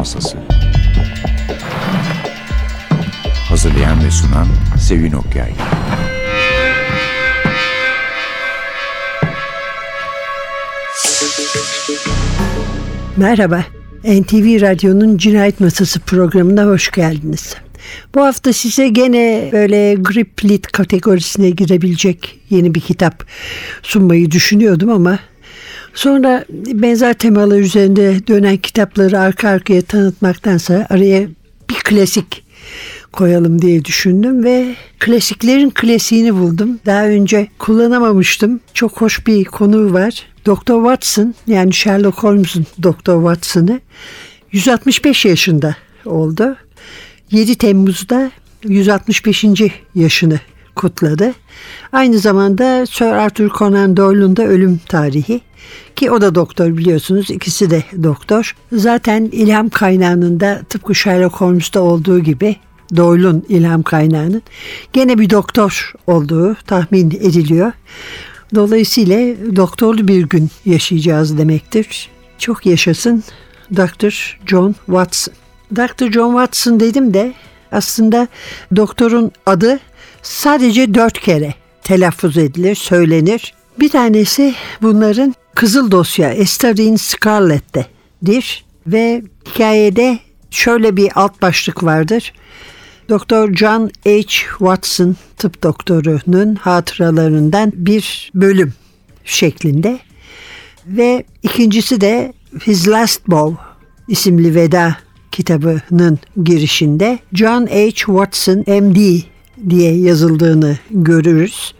Masası. 0.00 0.38
Hazırlayan 3.48 4.04
ve 4.04 4.10
sunan 4.10 4.46
Sevin 4.78 5.12
Okyay. 5.12 5.52
Merhaba, 13.16 13.64
NTV 14.04 14.60
Radyo'nun 14.60 15.16
Cinayet 15.16 15.60
Masası 15.60 16.00
programına 16.00 16.64
hoş 16.64 16.90
geldiniz. 16.90 17.56
Bu 18.14 18.24
hafta 18.24 18.52
size 18.52 18.88
gene 18.88 19.48
böyle 19.52 19.94
grip 19.94 20.44
lit 20.44 20.72
kategorisine 20.72 21.50
girebilecek 21.50 22.40
yeni 22.50 22.74
bir 22.74 22.80
kitap 22.80 23.24
sunmayı 23.82 24.30
düşünüyordum 24.30 24.90
ama 24.90 25.18
sonra 25.94 26.44
benzer 26.50 27.14
temalar 27.14 27.58
üzerinde 27.58 28.26
dönen 28.26 28.56
kitapları 28.56 29.20
arka 29.20 29.48
arkaya 29.48 29.82
tanıtmaktansa 29.82 30.86
araya 30.90 31.28
bir 31.70 31.74
klasik 31.84 32.44
koyalım 33.12 33.62
diye 33.62 33.84
düşündüm 33.84 34.44
ve 34.44 34.74
klasiklerin 34.98 35.70
klasiğini 35.70 36.34
buldum. 36.34 36.78
Daha 36.86 37.06
önce 37.06 37.48
kullanamamıştım. 37.58 38.60
Çok 38.74 39.00
hoş 39.00 39.26
bir 39.26 39.44
konu 39.44 39.92
var. 39.92 40.26
Dr. 40.46 40.74
Watson 40.74 41.34
yani 41.46 41.72
Sherlock 41.72 42.18
Holmes'un 42.18 42.66
Dr. 42.82 43.14
Watson'ı 43.14 43.80
165 44.52 45.24
yaşında 45.24 45.76
oldu. 46.04 46.56
7 47.30 47.54
Temmuz'da 47.54 48.30
165. 48.64 49.44
yaşını 49.94 50.40
kutladı. 50.74 51.34
Aynı 51.92 52.18
zamanda 52.18 52.86
Sir 52.86 53.04
Arthur 53.04 53.50
Conan 53.58 53.96
Doyle'un 53.96 54.36
da 54.36 54.42
ölüm 54.46 54.80
tarihi 54.88 55.40
ki 55.96 56.10
o 56.10 56.20
da 56.20 56.34
doktor 56.34 56.76
biliyorsunuz 56.76 57.30
ikisi 57.30 57.70
de 57.70 57.84
doktor. 58.02 58.56
Zaten 58.72 59.24
ilham 59.32 59.68
kaynağının 59.68 60.40
da 60.40 60.60
tıpkı 60.68 60.94
Sherlock 60.94 61.36
Holmes'ta 61.36 61.80
olduğu 61.80 62.18
gibi 62.18 62.56
Doyle'un 62.96 63.44
ilham 63.48 63.82
kaynağının 63.82 64.42
gene 64.92 65.18
bir 65.18 65.30
doktor 65.30 65.92
olduğu 66.06 66.54
tahmin 66.54 67.10
ediliyor. 67.10 67.72
Dolayısıyla 68.54 69.36
doktorlu 69.56 70.08
bir 70.08 70.22
gün 70.22 70.50
yaşayacağız 70.64 71.38
demektir. 71.38 72.08
Çok 72.38 72.66
yaşasın 72.66 73.24
Dr. 73.76 74.38
John 74.46 74.74
Watson. 74.86 75.34
Dr. 75.76 76.12
John 76.12 76.30
Watson 76.30 76.80
dedim 76.80 77.14
de 77.14 77.34
aslında 77.72 78.28
doktorun 78.76 79.32
adı 79.46 79.80
sadece 80.22 80.94
dört 80.94 81.20
kere 81.20 81.54
telaffuz 81.82 82.38
edilir, 82.38 82.74
söylenir. 82.74 83.54
Bir 83.80 83.88
tanesi 83.88 84.54
bunların 84.82 85.34
Kızıl 85.54 85.90
Dosya 85.90 86.32
Esther 86.32 86.96
Scarlet'tedir 86.96 88.64
ve 88.86 89.22
hikayede 89.48 90.18
şöyle 90.50 90.96
bir 90.96 91.10
alt 91.14 91.42
başlık 91.42 91.84
vardır. 91.84 92.32
Doktor 93.08 93.54
John 93.54 93.90
H. 94.04 94.22
Watson 94.58 95.16
tıp 95.36 95.62
doktorunun 95.62 96.54
hatıralarından 96.54 97.72
bir 97.74 98.30
bölüm 98.34 98.74
şeklinde 99.24 99.98
ve 100.86 101.24
ikincisi 101.42 102.00
de 102.00 102.32
His 102.66 102.88
Last 102.88 103.28
Bow 103.28 103.62
isimli 104.08 104.54
veda 104.54 104.96
kitabının 105.32 106.18
girişinde 106.44 107.18
John 107.32 107.66
H. 107.66 107.90
Watson 107.90 108.58
MD 108.58 109.20
diye 109.70 109.96
yazıldığını 109.96 110.78
görürüz 110.90 111.74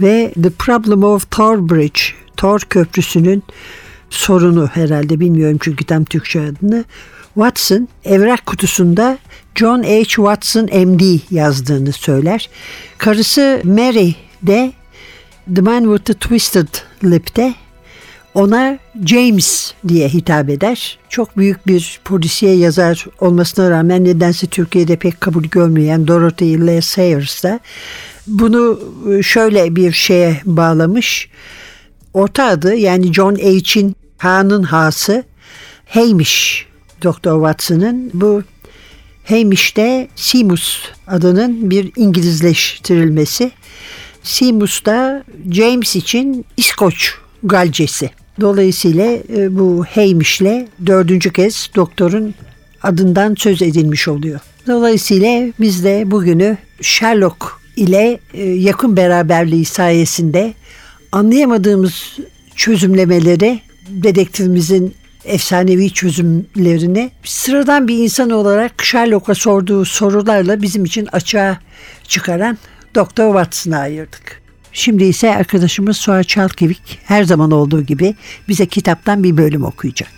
ve 0.00 0.32
The 0.42 0.50
Problem 0.50 1.04
of 1.04 1.30
Tor 1.30 1.68
Bridge, 1.68 2.00
Tor 2.38 2.60
Köprüsü'nün 2.60 3.42
sorunu 4.10 4.66
herhalde 4.66 5.20
bilmiyorum 5.20 5.58
çünkü 5.60 5.84
tam 5.84 6.04
Türkçe 6.04 6.40
adını. 6.40 6.84
Watson 7.34 7.88
evrak 8.04 8.46
kutusunda 8.46 9.18
John 9.54 9.82
H. 9.82 10.04
Watson 10.04 10.64
MD 10.64 11.32
yazdığını 11.34 11.92
söyler. 11.92 12.48
Karısı 12.98 13.60
Mary 13.64 14.12
de 14.42 14.72
The 15.54 15.60
Man 15.60 15.82
with 15.82 16.04
the 16.04 16.14
Twisted 16.14 16.68
Lip'te 17.04 17.54
ona 18.34 18.78
James 19.04 19.72
diye 19.88 20.08
hitap 20.08 20.48
eder. 20.48 20.98
Çok 21.08 21.36
büyük 21.36 21.66
bir 21.66 22.00
polisiye 22.04 22.56
yazar 22.56 23.06
olmasına 23.20 23.70
rağmen 23.70 24.04
nedense 24.04 24.46
Türkiye'de 24.46 24.96
pek 24.96 25.20
kabul 25.20 25.44
görmeyen 25.44 26.08
Dorothy 26.08 26.54
L. 26.66 26.80
Sayers 26.80 27.44
da 27.44 27.60
bunu 28.26 28.80
şöyle 29.22 29.76
bir 29.76 29.92
şeye 29.92 30.40
bağlamış. 30.44 31.28
Orta 32.18 32.44
adı 32.44 32.74
yani 32.74 33.12
John 33.14 33.36
H'in 33.36 33.96
Ha'nın 34.18 34.62
Ha'sı 34.62 35.24
Hamish 35.88 36.66
Doktor 37.02 37.34
Watson'ın 37.34 38.10
bu 38.14 38.42
Hamish 39.24 39.76
de 39.76 40.08
Simus 40.16 40.78
adının 41.06 41.70
bir 41.70 41.92
İngilizleştirilmesi. 41.96 43.50
Simus 44.22 44.84
da 44.84 45.24
James 45.50 45.96
için 45.96 46.44
İskoç 46.56 47.14
Galcesi. 47.42 48.10
Dolayısıyla 48.40 49.04
e, 49.36 49.58
bu 49.58 49.84
Hamish'le 49.94 50.66
dördüncü 50.86 51.32
kez 51.32 51.70
doktorun 51.76 52.34
adından 52.82 53.34
söz 53.38 53.62
edilmiş 53.62 54.08
oluyor. 54.08 54.40
Dolayısıyla 54.66 55.52
biz 55.60 55.84
de 55.84 56.10
bugünü 56.10 56.56
Sherlock 56.80 57.46
ile 57.76 58.20
e, 58.34 58.42
yakın 58.44 58.96
beraberliği 58.96 59.64
sayesinde 59.64 60.54
anlayamadığımız 61.12 62.18
çözümlemeleri 62.56 63.60
dedektifimizin 63.88 64.94
efsanevi 65.24 65.90
çözümlerini 65.90 67.10
sıradan 67.24 67.88
bir 67.88 67.98
insan 67.98 68.30
olarak 68.30 68.82
Sherlock'a 68.82 69.34
sorduğu 69.34 69.84
sorularla 69.84 70.62
bizim 70.62 70.84
için 70.84 71.08
açığa 71.12 71.58
çıkaran 72.08 72.58
Doktor 72.94 73.26
Watson'a 73.26 73.78
ayırdık. 73.78 74.42
Şimdi 74.72 75.04
ise 75.04 75.34
arkadaşımız 75.34 75.96
Suha 75.96 76.24
Çalkevik 76.24 76.98
her 77.04 77.24
zaman 77.24 77.50
olduğu 77.50 77.82
gibi 77.82 78.14
bize 78.48 78.66
kitaptan 78.66 79.24
bir 79.24 79.36
bölüm 79.36 79.64
okuyacak. 79.64 80.10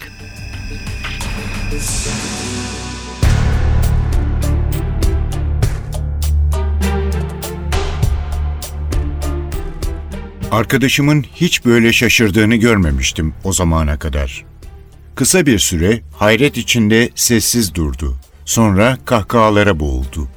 Arkadaşımın 10.51 11.25
hiç 11.35 11.65
böyle 11.65 11.93
şaşırdığını 11.93 12.57
görmemiştim 12.57 13.35
o 13.45 13.53
zamana 13.53 13.99
kadar. 13.99 14.45
Kısa 15.15 15.47
bir 15.47 15.59
süre 15.59 16.01
hayret 16.17 16.57
içinde 16.57 17.11
sessiz 17.15 17.75
durdu. 17.75 18.17
Sonra 18.45 18.99
kahkahalara 19.05 19.81
boğuldu. 19.81 20.29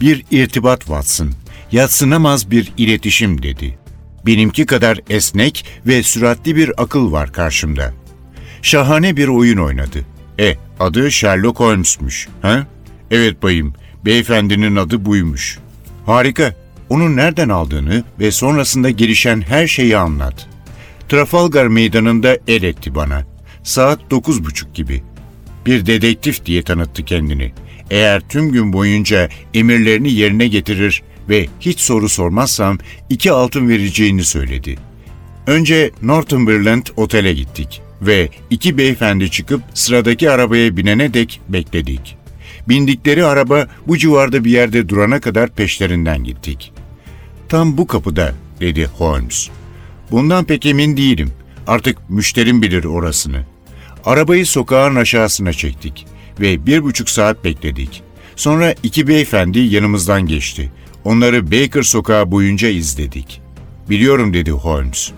Bir 0.00 0.24
irtibat 0.30 0.80
Watson, 0.80 1.30
yatsınamaz 1.72 2.50
bir 2.50 2.72
iletişim 2.78 3.42
dedi. 3.42 3.78
Benimki 4.26 4.66
kadar 4.66 5.00
esnek 5.10 5.64
ve 5.86 6.02
süratli 6.02 6.56
bir 6.56 6.82
akıl 6.82 7.12
var 7.12 7.32
karşımda. 7.32 7.94
Şahane 8.62 9.16
bir 9.16 9.28
oyun 9.28 9.58
oynadı. 9.58 10.06
E, 10.38 10.56
adı 10.80 11.10
Sherlock 11.10 11.60
Holmes'muş, 11.60 12.28
ha? 12.42 12.66
Evet 13.10 13.42
bayım, 13.42 13.74
beyefendinin 14.04 14.76
adı 14.76 15.04
buymuş. 15.04 15.58
Harika, 16.06 16.54
onun 16.90 17.16
nereden 17.16 17.48
aldığını 17.48 18.04
ve 18.20 18.30
sonrasında 18.30 18.90
gelişen 18.90 19.40
her 19.40 19.66
şeyi 19.66 19.96
anlat. 19.96 20.48
Trafalgar 21.08 21.66
meydanında 21.66 22.38
el 22.48 22.62
etti 22.62 22.94
bana. 22.94 23.26
Saat 23.62 24.00
dokuz 24.10 24.44
buçuk 24.44 24.74
gibi. 24.74 25.02
Bir 25.66 25.86
dedektif 25.86 26.46
diye 26.46 26.62
tanıttı 26.62 27.04
kendini. 27.04 27.52
Eğer 27.90 28.20
tüm 28.28 28.52
gün 28.52 28.72
boyunca 28.72 29.28
emirlerini 29.54 30.12
yerine 30.12 30.48
getirir 30.48 31.02
ve 31.28 31.46
hiç 31.60 31.80
soru 31.80 32.08
sormazsam 32.08 32.78
iki 33.10 33.32
altın 33.32 33.68
vereceğini 33.68 34.24
söyledi. 34.24 34.76
Önce 35.46 35.90
Northumberland 36.02 36.86
Otel'e 36.96 37.32
gittik 37.32 37.82
ve 38.02 38.28
iki 38.50 38.78
beyefendi 38.78 39.30
çıkıp 39.30 39.62
sıradaki 39.74 40.30
arabaya 40.30 40.76
binene 40.76 41.14
dek 41.14 41.40
bekledik. 41.48 42.16
Bindikleri 42.68 43.24
araba 43.24 43.66
bu 43.86 43.98
civarda 43.98 44.44
bir 44.44 44.50
yerde 44.50 44.88
durana 44.88 45.20
kadar 45.20 45.50
peşlerinden 45.50 46.24
gittik. 46.24 46.72
Tam 47.48 47.76
bu 47.78 47.86
kapıda, 47.86 48.34
dedi 48.60 48.86
Holmes. 48.98 49.48
Bundan 50.10 50.44
pek 50.44 50.66
emin 50.66 50.96
değilim. 50.96 51.32
Artık 51.66 52.10
müşterim 52.10 52.62
bilir 52.62 52.84
orasını. 52.84 53.44
Arabayı 54.04 54.46
sokağın 54.46 54.96
aşağısına 54.96 55.52
çektik 55.52 56.06
ve 56.40 56.66
bir 56.66 56.82
buçuk 56.82 57.10
saat 57.10 57.44
bekledik. 57.44 58.02
Sonra 58.36 58.74
iki 58.82 59.08
beyefendi 59.08 59.58
yanımızdan 59.58 60.26
geçti. 60.26 60.72
Onları 61.04 61.50
Baker 61.52 61.82
sokağı 61.82 62.30
boyunca 62.30 62.68
izledik. 62.68 63.40
Biliyorum 63.90 64.34
dedi 64.34 64.50
Holmes. 64.50 65.12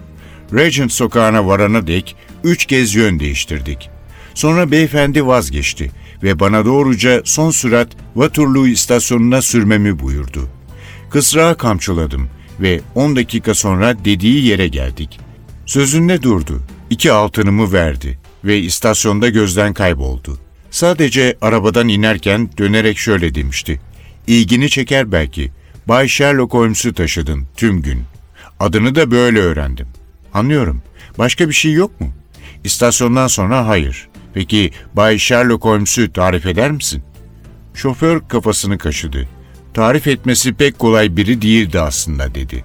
Regent 0.53 0.93
sokağına 0.93 1.47
varana 1.47 1.87
dek 1.87 2.17
üç 2.45 2.67
kez 2.67 2.95
yön 2.95 3.21
değiştirdik. 3.21 3.91
Sonra 4.35 4.71
beyefendi 4.71 5.27
vazgeçti 5.27 5.91
ve 6.23 6.41
bana 6.41 6.65
doğruca 6.65 7.23
son 7.25 7.51
sürat 7.51 7.89
Waterloo 8.15 8.67
istasyonuna 8.67 9.43
sürmemi 9.43 9.99
buyurdu. 9.99 10.49
Kısrağı 11.11 11.57
kamçıladım 11.57 12.29
ve 12.61 12.81
10 12.95 13.17
dakika 13.17 13.55
sonra 13.55 14.05
dediği 14.05 14.45
yere 14.45 14.69
geldik. 14.69 15.21
Sözünde 15.67 16.23
durdu. 16.23 16.63
İki 16.91 17.13
altınımı 17.13 17.73
verdi 17.73 18.19
ve 18.45 18.59
istasyonda 18.59 19.29
gözden 19.29 19.75
kayboldu. 19.75 20.39
Sadece 20.71 21.37
arabadan 21.41 21.89
inerken 21.89 22.51
dönerek 22.59 22.99
şöyle 22.99 23.35
demişti. 23.35 23.81
İlgini 24.27 24.71
çeker 24.71 25.13
belki. 25.13 25.53
Bay 25.89 26.09
Sherlock 26.09 26.55
Holmes'u 26.55 26.95
taşıdın 26.95 27.47
tüm 27.57 27.83
gün. 27.83 28.03
Adını 28.61 28.95
da 28.95 29.11
böyle 29.11 29.41
öğrendim. 29.41 29.87
Anlıyorum. 30.35 30.83
Başka 31.19 31.49
bir 31.49 31.55
şey 31.55 31.73
yok 31.73 32.01
mu? 32.01 32.09
İstasyondan 32.65 33.27
sonra 33.27 33.67
hayır. 33.67 34.09
Peki 34.35 34.71
Bay 34.95 35.19
Sherlock 35.19 35.65
Holmes'u 35.65 36.13
tarif 36.13 36.47
eder 36.47 36.71
misin? 36.71 37.03
Şoför 37.75 38.21
kafasını 38.29 38.79
kaşıdı. 38.79 39.29
Tarif 39.77 40.07
etmesi 40.07 40.55
pek 40.55 40.79
kolay 40.79 41.17
biri 41.17 41.43
değildi 41.43 41.81
aslında 41.81 42.35
dedi. 42.35 42.65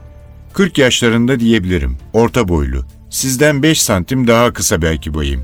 40 0.53 0.77
yaşlarında 0.77 1.39
diyebilirim. 1.39 1.97
Orta 2.13 2.47
boylu. 2.47 2.85
Sizden 3.09 3.63
5 3.63 3.81
santim 3.81 4.27
daha 4.27 4.53
kısa 4.53 4.81
belki 4.81 5.13
boyum. 5.13 5.43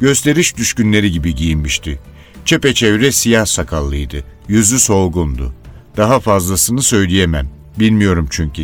Gösteriş 0.00 0.56
düşkünleri 0.56 1.10
gibi 1.10 1.34
giyinmişti. 1.34 1.98
Çepeçevre 2.44 3.12
siyah 3.12 3.46
sakallıydı. 3.46 4.24
Yüzü 4.48 4.78
solgundu. 4.78 5.54
Daha 5.96 6.20
fazlasını 6.20 6.82
söyleyemem. 6.82 7.48
Bilmiyorum 7.78 8.26
çünkü. 8.30 8.62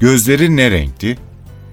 Gözleri 0.00 0.56
ne 0.56 0.70
renkti? 0.70 1.18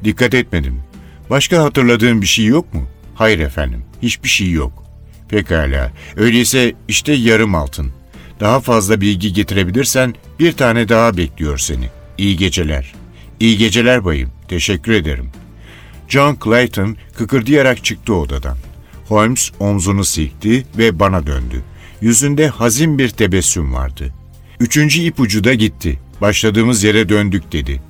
Dikkat 0.03 0.33
etmedim. 0.33 0.81
Başka 1.29 1.63
hatırladığın 1.63 2.21
bir 2.21 2.27
şey 2.27 2.45
yok 2.45 2.73
mu? 2.73 2.87
Hayır 3.15 3.39
efendim. 3.39 3.83
Hiçbir 4.01 4.29
şey 4.29 4.51
yok. 4.51 4.83
Pekala. 5.29 5.91
Öyleyse 6.15 6.73
işte 6.87 7.13
yarım 7.13 7.55
altın. 7.55 7.91
Daha 8.39 8.59
fazla 8.59 9.01
bilgi 9.01 9.33
getirebilirsen 9.33 10.15
bir 10.39 10.51
tane 10.51 10.89
daha 10.89 11.17
bekliyor 11.17 11.57
seni. 11.57 11.89
İyi 12.17 12.37
geceler. 12.37 12.93
İyi 13.39 13.57
geceler 13.57 14.05
bayım. 14.05 14.31
Teşekkür 14.47 14.91
ederim. 14.91 15.29
John 16.07 16.37
Clayton 16.43 16.97
kıkırdayarak 17.17 17.83
çıktı 17.83 18.13
odadan. 18.13 18.57
Holmes 19.07 19.51
omzunu 19.59 20.05
silkti 20.05 20.65
ve 20.77 20.99
bana 20.99 21.27
döndü. 21.27 21.61
Yüzünde 22.01 22.47
hazin 22.47 22.97
bir 22.97 23.09
tebessüm 23.09 23.73
vardı. 23.73 24.13
Üçüncü 24.59 25.01
ipucu 25.01 25.43
da 25.43 25.53
gitti. 25.53 25.99
Başladığımız 26.21 26.83
yere 26.83 27.09
döndük 27.09 27.51
dedi. 27.51 27.81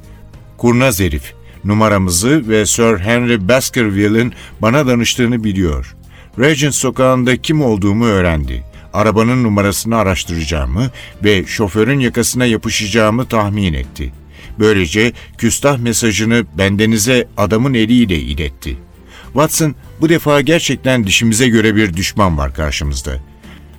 Kurnaz 0.58 1.00
herif. 1.00 1.34
Numaramızı 1.64 2.50
ve 2.50 2.66
Sir 2.66 2.98
Henry 2.98 3.48
Baskerville'in 3.48 4.34
bana 4.62 4.88
danıştığını 4.88 5.44
biliyor. 5.44 5.96
Regent 6.40 6.76
sokağında 6.76 7.38
kim 7.38 7.62
olduğumu 7.62 8.06
öğrendi. 8.06 8.64
Arabanın 8.96 9.44
numarasını 9.44 9.98
araştıracağımı 9.98 10.92
ve 11.24 11.46
şoförün 11.46 12.00
yakasına 12.00 12.46
yapışacağımı 12.46 13.26
tahmin 13.26 13.74
etti. 13.74 14.12
Böylece 14.60 15.14
küstah 15.38 15.78
mesajını 15.78 16.46
bendenize 16.58 17.28
adamın 17.38 17.74
eliyle 17.74 18.20
iletti. 18.20 18.78
Watson, 19.26 19.76
bu 20.02 20.10
defa 20.10 20.42
gerçekten 20.42 21.08
dişimize 21.08 21.48
göre 21.48 21.76
bir 21.76 21.94
düşman 21.94 22.38
var 22.38 22.54
karşımızda. 22.54 23.12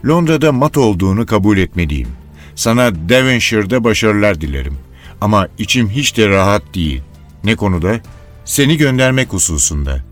Londra'da 0.06 0.52
mat 0.52 0.76
olduğunu 0.76 1.26
kabul 1.26 1.58
etmeliyim. 1.58 2.08
Sana 2.54 3.08
Devonshire'da 3.08 3.84
başarılar 3.84 4.40
dilerim. 4.40 4.78
Ama 5.20 5.48
içim 5.58 5.90
hiç 5.90 6.16
de 6.16 6.28
rahat 6.28 6.62
değil. 6.74 7.02
Ne 7.44 7.56
konuda? 7.56 8.00
Seni 8.44 8.76
göndermek 8.76 9.32
hususunda. 9.32 10.04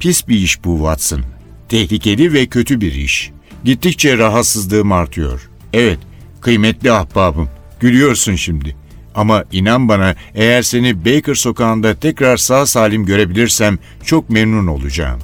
Pis 0.00 0.28
bir 0.28 0.36
iş 0.36 0.64
bu 0.64 0.76
Watson. 0.76 1.22
Tehlikeli 1.68 2.32
ve 2.32 2.46
kötü 2.46 2.80
bir 2.80 2.92
iş. 2.92 3.30
Gittikçe 3.64 4.18
rahatsızlığım 4.18 4.92
artıyor. 4.92 5.50
Evet, 5.72 5.98
kıymetli 6.40 6.92
ahbabım. 6.92 7.48
Gülüyorsun 7.80 8.34
şimdi. 8.34 8.76
Ama 9.14 9.44
inan 9.52 9.88
bana 9.88 10.14
eğer 10.34 10.62
seni 10.62 11.04
Baker 11.04 11.34
sokağında 11.34 11.94
tekrar 11.94 12.36
sağ 12.36 12.66
salim 12.66 13.06
görebilirsem 13.06 13.78
çok 14.04 14.30
memnun 14.30 14.66
olacağım. 14.66 15.20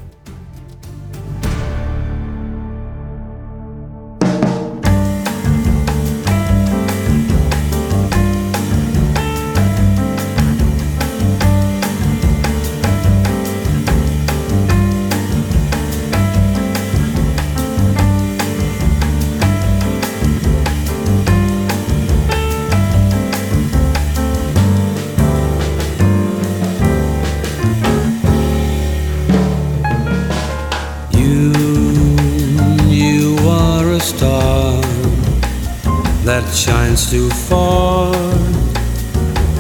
Far 37.48 38.14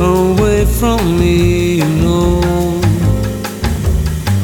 away 0.00 0.64
from 0.78 1.18
me, 1.18 1.76
you 1.80 1.88
know. 2.02 2.80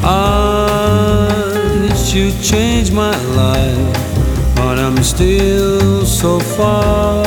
I 0.03 1.93
should 2.05 2.41
change 2.41 2.91
my 2.91 3.15
life, 3.43 4.55
but 4.55 4.79
I'm 4.79 4.97
still 5.03 6.05
so 6.05 6.39
far 6.39 7.25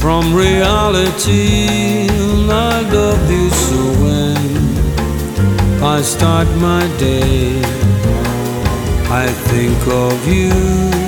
from 0.00 0.34
reality. 0.34 2.08
I 2.50 2.80
love 2.82 3.30
you 3.30 3.50
so 3.50 3.80
when 4.04 5.82
I 5.82 6.02
start 6.02 6.48
my 6.56 6.86
day. 6.98 7.60
I 9.10 9.26
think 9.50 9.78
of 9.86 10.28
you 10.28 11.07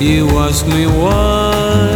you 0.00 0.26
ask 0.38 0.66
me 0.66 0.86
why 0.86 1.92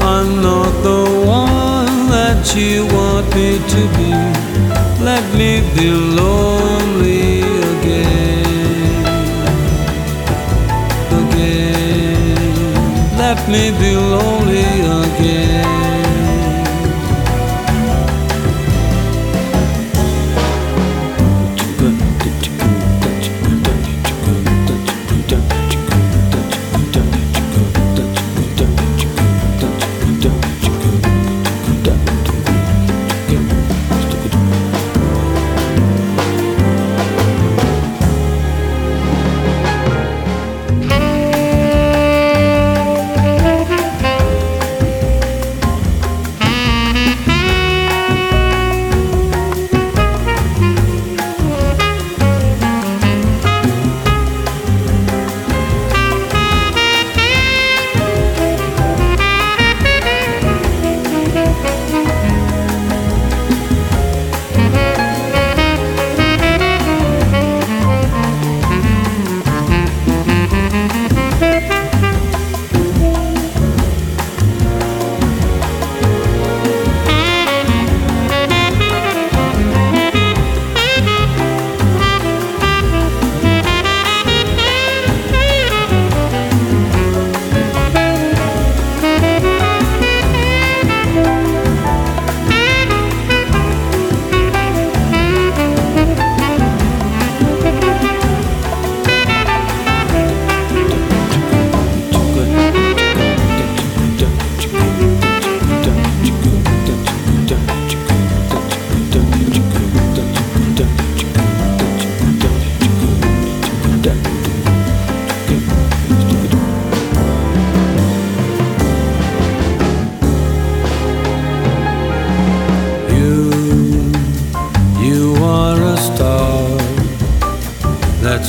I'm 0.00 0.42
not 0.42 0.72
the 0.82 1.04
one 1.24 2.10
that 2.10 2.52
you 2.56 2.84
want 2.86 3.26
me 3.34 3.58
to 3.58 3.80
be. 3.96 4.10
Let 5.04 5.22
me 5.34 5.60
be 5.76 5.90
lonely 5.90 7.42
again, 7.74 9.04
again. 11.22 12.38
Let 13.16 13.48
me 13.48 13.70
be 13.78 13.94
lonely 13.94 14.66
again. 15.04 15.75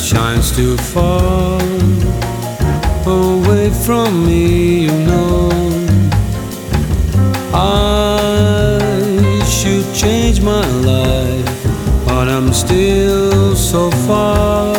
Shines 0.08 0.56
too 0.56 0.78
far 0.78 1.60
away 3.06 3.70
from 3.86 4.26
me, 4.26 4.86
you 4.86 4.98
know. 5.06 5.50
I 7.54 8.70
should 9.46 9.94
change 9.94 10.42
my 10.42 10.66
life, 10.94 11.64
but 12.06 12.30
I'm 12.30 12.54
still 12.54 13.54
so 13.54 13.92
far 14.08 14.74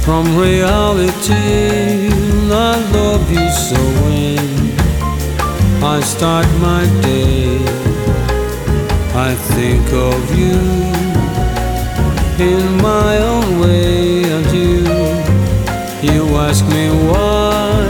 from 0.00 0.24
reality. 0.34 2.08
I 2.50 2.74
love 2.98 3.30
you 3.30 3.46
so 3.68 3.80
when 4.06 5.84
I 5.84 6.00
start 6.00 6.46
my 6.62 6.84
day. 7.02 7.58
I 9.14 9.34
think 9.54 9.92
of 9.92 10.38
you 10.38 11.11
in 12.42 12.76
my 12.82 13.18
own 13.18 13.60
way 13.60 14.24
and 14.34 14.46
you 14.52 14.78
you 16.08 16.22
ask 16.48 16.64
me 16.76 16.84
why 17.08 17.86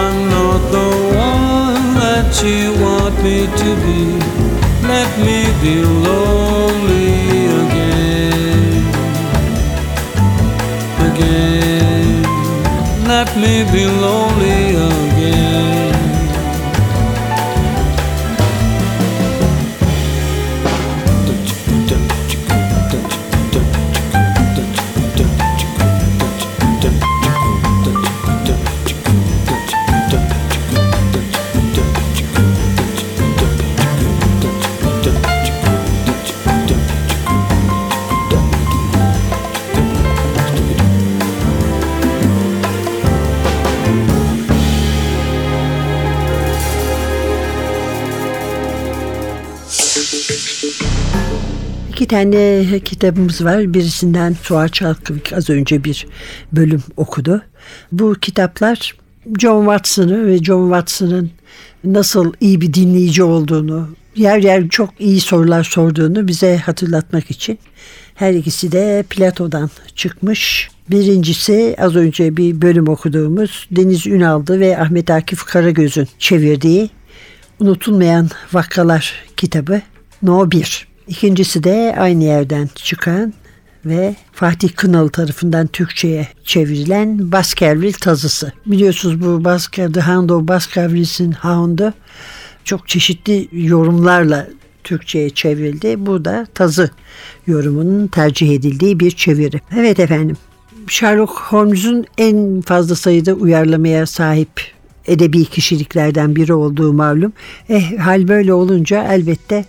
I'm 0.00 0.18
not 0.36 0.60
the 0.76 0.90
one 1.28 1.84
that 2.04 2.28
you 2.42 2.62
want 2.84 3.14
me 3.26 3.38
to 3.62 3.68
be. 3.84 4.00
Let 4.92 5.10
me 5.26 5.38
be 5.62 5.74
lonely 6.06 7.12
again. 7.62 8.82
Again. 11.08 12.22
Let 13.12 13.28
me 13.42 13.54
be 13.74 13.84
lonely 14.06 14.65
İki 52.06 52.14
tane 52.14 52.80
kitabımız 52.84 53.44
var. 53.44 53.74
Birisinden 53.74 54.36
Suat 54.42 54.72
Çalkıvik 54.72 55.32
az 55.32 55.50
önce 55.50 55.84
bir 55.84 56.06
bölüm 56.52 56.82
okudu. 56.96 57.42
Bu 57.92 58.14
kitaplar 58.14 58.94
John 59.38 59.64
Watson'ı 59.64 60.26
ve 60.26 60.38
John 60.38 60.64
Watson'ın 60.66 61.30
nasıl 61.84 62.32
iyi 62.40 62.60
bir 62.60 62.74
dinleyici 62.74 63.22
olduğunu, 63.22 63.88
yer 64.16 64.38
yer 64.38 64.68
çok 64.68 64.90
iyi 64.98 65.20
sorular 65.20 65.64
sorduğunu 65.64 66.28
bize 66.28 66.56
hatırlatmak 66.56 67.30
için. 67.30 67.58
Her 68.14 68.34
ikisi 68.34 68.72
de 68.72 69.04
Plato'dan 69.10 69.70
çıkmış. 69.94 70.70
Birincisi 70.90 71.76
az 71.78 71.96
önce 71.96 72.36
bir 72.36 72.62
bölüm 72.62 72.88
okuduğumuz 72.88 73.68
Deniz 73.70 74.06
Ünal'dı 74.06 74.60
ve 74.60 74.78
Ahmet 74.78 75.10
Akif 75.10 75.44
Karagöz'ün 75.44 76.08
çevirdiği 76.18 76.90
Unutulmayan 77.60 78.30
Vakalar 78.52 79.14
kitabı 79.36 79.80
No 80.22 80.50
1. 80.50 80.95
İkincisi 81.08 81.64
de 81.64 81.94
aynı 81.98 82.24
yerden 82.24 82.68
çıkan 82.74 83.34
ve 83.84 84.16
Fatih 84.32 84.68
Kınalı 84.76 85.10
tarafından 85.10 85.66
Türkçe'ye 85.66 86.28
çevrilen 86.44 87.32
Baskerville 87.32 87.92
tazısı. 87.92 88.52
Biliyorsunuz 88.66 89.20
bu 89.20 89.44
Baskerville, 89.44 89.92
The 89.92 90.00
Hound 90.00 90.30
of 90.30 90.48
Baskerville'sin 90.48 91.32
Hound'u 91.32 91.92
çok 92.64 92.88
çeşitli 92.88 93.48
yorumlarla 93.52 94.46
Türkçe'ye 94.84 95.30
çevrildi. 95.30 96.06
Bu 96.06 96.24
da 96.24 96.46
tazı 96.54 96.90
yorumunun 97.46 98.06
tercih 98.06 98.54
edildiği 98.54 99.00
bir 99.00 99.10
çeviri. 99.10 99.60
Evet 99.76 100.00
efendim. 100.00 100.36
Sherlock 100.88 101.32
Holmes'un 101.32 102.04
en 102.18 102.60
fazla 102.60 102.94
sayıda 102.94 103.32
uyarlamaya 103.32 104.06
sahip 104.06 104.75
edebi 105.06 105.44
kişiliklerden 105.44 106.36
biri 106.36 106.52
olduğu 106.54 106.92
malum. 106.92 107.32
Eh, 107.68 107.98
hal 107.98 108.28
böyle 108.28 108.52
olunca 108.52 109.12
elbette 109.12 109.64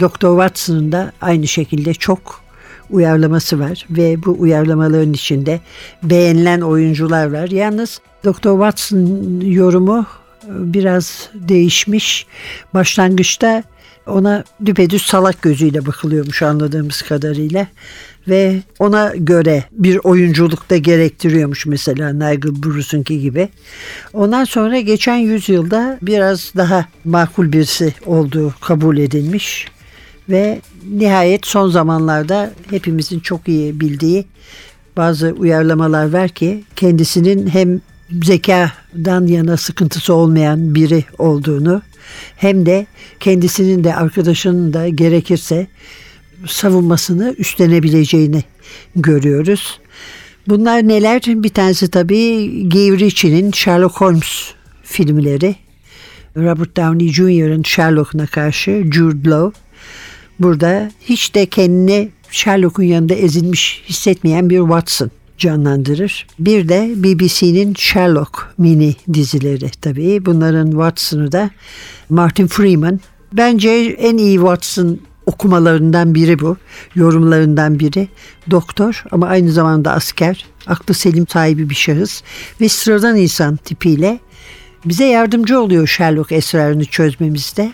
Dr. 0.00 0.30
Watson'ın 0.30 0.92
da 0.92 1.12
aynı 1.20 1.48
şekilde 1.48 1.94
çok 1.94 2.40
uyarlaması 2.90 3.60
var 3.60 3.86
ve 3.90 4.24
bu 4.24 4.36
uyarlamaların 4.38 5.12
içinde 5.12 5.60
beğenilen 6.02 6.60
oyuncular 6.60 7.32
var. 7.32 7.48
Yalnız 7.48 8.00
Dr. 8.24 8.50
Watson 8.50 9.40
yorumu 9.40 10.06
biraz 10.48 11.30
değişmiş. 11.34 12.26
Başlangıçta 12.74 13.62
ona 14.06 14.44
düpedüz 14.66 15.02
salak 15.02 15.42
gözüyle 15.42 15.86
bakılıyormuş 15.86 16.42
anladığımız 16.42 17.02
kadarıyla 17.02 17.66
ve 18.28 18.62
ona 18.78 19.12
göre 19.16 19.64
bir 19.72 20.00
oyunculuk 20.04 20.70
da 20.70 20.76
gerektiriyormuş 20.76 21.66
mesela 21.66 22.12
Nigel 22.12 22.62
Bruce'unki 22.62 23.20
gibi. 23.20 23.48
Ondan 24.12 24.44
sonra 24.44 24.80
geçen 24.80 25.16
yüzyılda 25.16 25.98
biraz 26.02 26.52
daha 26.56 26.86
makul 27.04 27.52
birisi 27.52 27.94
olduğu 28.06 28.54
kabul 28.60 28.98
edilmiş 28.98 29.68
ve 30.28 30.60
nihayet 30.90 31.46
son 31.46 31.68
zamanlarda 31.68 32.50
hepimizin 32.70 33.20
çok 33.20 33.48
iyi 33.48 33.80
bildiği 33.80 34.26
bazı 34.96 35.28
uyarlamalar 35.28 36.12
var 36.12 36.28
ki 36.28 36.64
kendisinin 36.76 37.46
hem 37.46 37.80
zekadan 38.24 39.26
yana 39.26 39.56
sıkıntısı 39.56 40.14
olmayan 40.14 40.74
biri 40.74 41.04
olduğunu 41.18 41.82
hem 42.36 42.66
de 42.66 42.86
kendisinin 43.20 43.84
de 43.84 43.94
arkadaşının 43.94 44.72
da 44.72 44.88
gerekirse 44.88 45.66
savunmasını 46.46 47.34
üstlenebileceğini 47.38 48.44
görüyoruz. 48.96 49.80
Bunlar 50.48 50.88
neler? 50.88 51.22
Bir 51.26 51.48
tanesi 51.48 51.90
tabii 51.90 52.68
Guy 52.68 52.98
Ritchie'nin 52.98 53.52
Sherlock 53.52 54.00
Holmes 54.00 54.52
filmleri. 54.82 55.56
Robert 56.36 56.76
Downey 56.76 57.08
Jr.'ın 57.08 57.62
Sherlock'una 57.62 58.26
karşı 58.26 58.84
Jude 58.92 59.30
Law. 59.30 59.60
Burada 60.38 60.90
hiç 61.00 61.34
de 61.34 61.46
kendini 61.46 62.08
Sherlock'un 62.30 62.82
yanında 62.82 63.14
ezilmiş 63.14 63.82
hissetmeyen 63.88 64.50
bir 64.50 64.58
Watson 64.58 65.10
canlandırır. 65.40 66.26
Bir 66.38 66.68
de 66.68 66.92
BBC'nin 66.96 67.74
Sherlock 67.74 68.54
mini 68.58 68.94
dizileri 69.14 69.70
tabii. 69.70 70.26
Bunların 70.26 70.70
Watson'ı 70.70 71.32
da 71.32 71.50
Martin 72.08 72.46
Freeman. 72.46 73.00
Bence 73.32 73.70
en 73.98 74.16
iyi 74.16 74.36
Watson 74.36 75.00
okumalarından 75.26 76.14
biri 76.14 76.38
bu. 76.38 76.56
Yorumlarından 76.94 77.78
biri. 77.78 78.08
Doktor 78.50 79.04
ama 79.10 79.26
aynı 79.26 79.52
zamanda 79.52 79.92
asker. 79.92 80.46
Aklı 80.66 80.94
selim 80.94 81.28
sahibi 81.28 81.70
bir 81.70 81.74
şahıs. 81.74 82.22
Ve 82.60 82.68
sıradan 82.68 83.16
insan 83.16 83.56
tipiyle 83.56 84.18
bize 84.84 85.04
yardımcı 85.04 85.60
oluyor 85.60 85.86
Sherlock 85.86 86.32
esrarını 86.32 86.84
çözmemizde. 86.84 87.72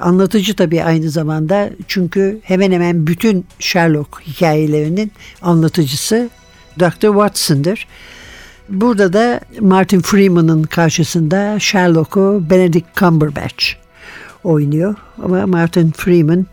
Anlatıcı 0.00 0.56
tabii 0.56 0.82
aynı 0.84 1.10
zamanda 1.10 1.70
çünkü 1.88 2.40
hemen 2.42 2.72
hemen 2.72 3.06
bütün 3.06 3.46
Sherlock 3.58 4.20
hikayelerinin 4.26 5.12
anlatıcısı 5.42 6.30
Dr. 6.80 7.06
Watson'dır. 7.06 7.86
Burada 8.68 9.12
da 9.12 9.40
Martin 9.60 10.00
Freeman'ın 10.00 10.62
karşısında 10.62 11.58
Sherlock'u 11.58 12.44
Benedict 12.50 12.96
Cumberbatch 12.96 13.64
oynuyor. 14.44 14.94
Ama 15.22 15.46
Martin 15.46 15.90
Freeman 15.90 16.46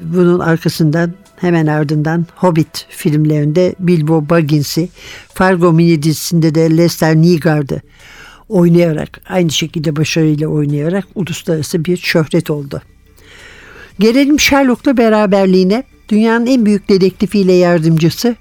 bunun 0.00 0.38
arkasından 0.38 1.12
hemen 1.36 1.66
ardından 1.66 2.26
Hobbit 2.36 2.86
filmlerinde 2.88 3.74
Bilbo 3.78 4.28
Baggins'i, 4.28 4.88
Fargo 5.34 5.72
mini 5.72 6.02
dizisinde 6.02 6.54
de 6.54 6.76
Lester 6.76 7.16
Nygaard'ı 7.16 7.82
oynayarak, 8.48 9.20
aynı 9.28 9.50
şekilde 9.50 9.96
başarıyla 9.96 10.48
oynayarak 10.48 11.04
uluslararası 11.14 11.84
bir 11.84 11.96
şöhret 11.96 12.50
oldu. 12.50 12.82
Gelelim 13.98 14.40
Sherlock'la 14.40 14.96
beraberliğine. 14.96 15.84
Dünyanın 16.08 16.46
en 16.46 16.66
büyük 16.66 16.88
dedektifiyle 16.88 17.52
yardımcısı 17.52 18.36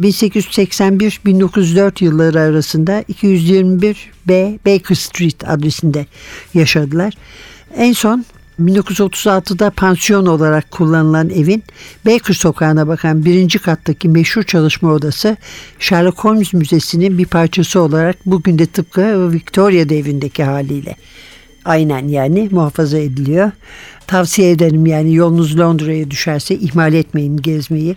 1881-1904 0.00 2.04
yılları 2.04 2.40
arasında 2.40 3.04
221 3.08 4.10
B 4.28 4.58
Baker 4.66 4.94
Street 4.94 5.48
adresinde 5.48 6.06
yaşadılar. 6.54 7.14
En 7.76 7.92
son 7.92 8.24
1936'da 8.60 9.70
pansiyon 9.70 10.26
olarak 10.26 10.70
kullanılan 10.70 11.30
evin 11.30 11.64
Baker 12.06 12.34
sokağına 12.34 12.88
bakan 12.88 13.24
birinci 13.24 13.58
kattaki 13.58 14.08
meşhur 14.08 14.42
çalışma 14.42 14.92
odası 14.92 15.36
Sherlock 15.78 16.18
Holmes 16.18 16.52
Müzesi'nin 16.52 17.18
bir 17.18 17.26
parçası 17.26 17.80
olarak 17.80 18.16
bugün 18.26 18.58
de 18.58 18.66
tıpkı 18.66 19.32
Victoria 19.32 19.88
devrindeki 19.88 20.44
haliyle 20.44 20.96
aynen 21.68 22.08
yani 22.08 22.48
muhafaza 22.50 22.98
ediliyor. 22.98 23.50
Tavsiye 24.06 24.50
ederim 24.50 24.86
yani 24.86 25.14
yolunuz 25.14 25.58
Londra'ya 25.58 26.10
düşerse 26.10 26.54
ihmal 26.54 26.94
etmeyin 26.94 27.36
gezmeyi. 27.36 27.96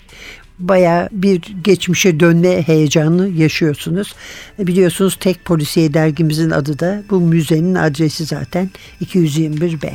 Baya 0.62 1.10
bir 1.12 1.42
geçmişe 1.64 2.20
dönme 2.20 2.62
heyecanı 2.62 3.28
yaşıyorsunuz. 3.28 4.16
Biliyorsunuz 4.60 5.18
tek 5.20 5.46
polisiye 5.46 5.94
dergimizin 5.94 6.50
adı 6.50 6.80
da 6.80 7.04
bu 7.10 7.20
müzenin 7.20 7.76
adresi 7.76 8.26
zaten 8.26 8.70
221B. 9.06 9.92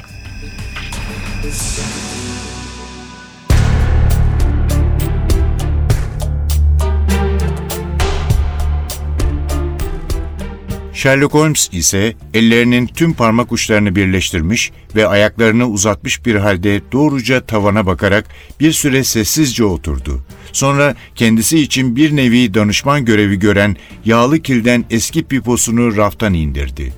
Sherlock 11.06 11.34
Holmes 11.34 11.68
ise 11.72 12.14
ellerinin 12.34 12.86
tüm 12.86 13.12
parmak 13.12 13.52
uçlarını 13.52 13.96
birleştirmiş 13.96 14.72
ve 14.96 15.06
ayaklarını 15.06 15.66
uzatmış 15.68 16.26
bir 16.26 16.34
halde 16.34 16.80
doğruca 16.92 17.40
tavana 17.40 17.86
bakarak 17.86 18.26
bir 18.60 18.72
süre 18.72 19.04
sessizce 19.04 19.64
oturdu. 19.64 20.20
Sonra 20.56 20.94
kendisi 21.14 21.58
için 21.58 21.96
bir 21.96 22.16
nevi 22.16 22.54
danışman 22.54 23.04
görevi 23.04 23.38
gören 23.38 23.76
yağlı 24.04 24.40
kilden 24.40 24.84
eski 24.90 25.24
piposunu 25.24 25.96
raftan 25.96 26.34
indirdi. 26.34 26.92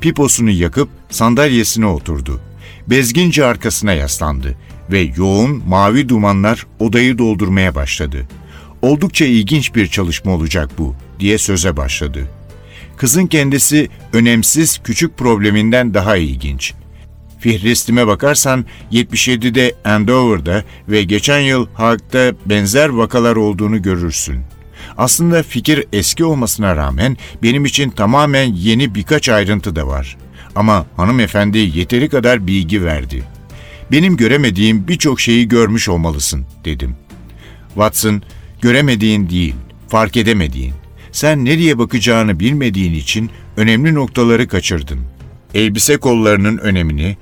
Piposunu 0.00 0.50
yakıp 0.50 0.88
sandalyesine 1.10 1.86
oturdu. 1.86 2.40
Bezgince 2.86 3.44
arkasına 3.44 3.92
yaslandı 3.92 4.56
ve 4.90 5.12
yoğun 5.16 5.62
mavi 5.68 6.08
dumanlar 6.08 6.66
odayı 6.78 7.18
doldurmaya 7.18 7.74
başladı. 7.74 8.28
Oldukça 8.82 9.24
ilginç 9.24 9.74
bir 9.74 9.86
çalışma 9.86 10.32
olacak 10.32 10.70
bu 10.78 10.94
diye 11.20 11.38
söze 11.38 11.76
başladı. 11.76 12.28
Kızın 12.96 13.26
kendisi 13.26 13.88
önemsiz 14.12 14.80
küçük 14.84 15.18
probleminden 15.18 15.94
daha 15.94 16.16
ilginç. 16.16 16.74
Fihristime 17.38 18.06
bakarsan 18.06 18.64
77'de 18.92 19.74
Andover'da 19.84 20.64
ve 20.88 21.02
geçen 21.02 21.40
yıl 21.40 21.66
Haag'da 21.74 22.34
benzer 22.46 22.88
vakalar 22.88 23.36
olduğunu 23.36 23.82
görürsün. 23.82 24.40
Aslında 24.96 25.42
fikir 25.42 25.84
eski 25.92 26.24
olmasına 26.24 26.76
rağmen 26.76 27.16
benim 27.42 27.64
için 27.64 27.90
tamamen 27.90 28.54
yeni 28.54 28.94
birkaç 28.94 29.28
ayrıntı 29.28 29.76
da 29.76 29.86
var. 29.86 30.16
Ama 30.56 30.86
hanımefendi 30.96 31.58
yeteri 31.58 32.08
kadar 32.08 32.46
bilgi 32.46 32.84
verdi. 32.84 33.22
Benim 33.92 34.16
göremediğim 34.16 34.88
birçok 34.88 35.20
şeyi 35.20 35.48
görmüş 35.48 35.88
olmalısın 35.88 36.46
dedim. 36.64 36.96
Watson, 37.66 38.22
göremediğin 38.60 39.30
değil, 39.30 39.54
fark 39.88 40.16
edemediğin. 40.16 40.74
Sen 41.12 41.44
nereye 41.44 41.78
bakacağını 41.78 42.40
bilmediğin 42.40 42.94
için 42.94 43.30
önemli 43.56 43.94
noktaları 43.94 44.48
kaçırdın. 44.48 45.00
Elbise 45.54 45.96
kollarının 45.96 46.58
önemini, 46.58 47.16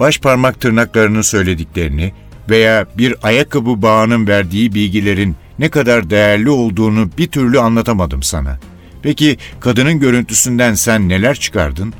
baş 0.00 0.18
parmak 0.18 0.60
tırnaklarının 0.60 1.22
söylediklerini 1.22 2.12
veya 2.50 2.86
bir 2.98 3.14
ayakkabı 3.22 3.82
bağının 3.82 4.26
verdiği 4.26 4.74
bilgilerin 4.74 5.36
ne 5.58 5.68
kadar 5.68 6.10
değerli 6.10 6.50
olduğunu 6.50 7.10
bir 7.18 7.26
türlü 7.26 7.60
anlatamadım 7.60 8.22
sana. 8.22 8.58
Peki 9.02 9.36
kadının 9.60 10.00
görüntüsünden 10.00 10.74
sen 10.74 11.08
neler 11.08 11.34
çıkardın? 11.34 11.94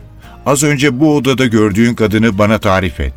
Az 0.47 0.63
önce 0.63 1.01
bu 1.01 1.17
odada 1.17 1.47
gördüğün 1.47 1.95
kadını 1.95 2.39
bana 2.39 2.59
tarif 2.59 3.01
et. 3.01 3.15